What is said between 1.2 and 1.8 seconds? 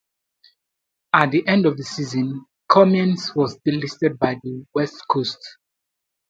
the end of